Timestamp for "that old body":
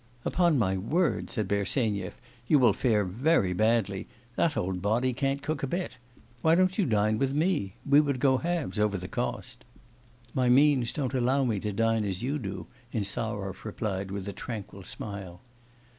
4.35-5.13